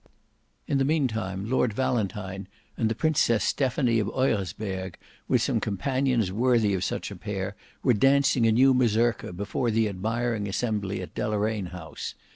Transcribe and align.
In 0.65 0.79
the 0.79 0.83
meantime 0.83 1.47
Lord 1.47 1.73
Valentine 1.73 2.47
and 2.75 2.89
the 2.89 2.95
Princess 2.95 3.43
Stephanie 3.43 3.99
of 3.99 4.07
Eurasberg 4.07 4.95
with 5.27 5.43
some 5.43 5.59
companions 5.59 6.31
worthy 6.31 6.73
of 6.73 6.83
such 6.83 7.11
a 7.11 7.15
pair, 7.15 7.55
were 7.83 7.93
dancing 7.93 8.47
a 8.47 8.51
new 8.51 8.73
Mazurka 8.73 9.31
before 9.31 9.69
the 9.69 9.87
admiring 9.87 10.47
assembly 10.47 11.03
at 11.03 11.13
Deloraine 11.13 11.67
House. 11.67 12.15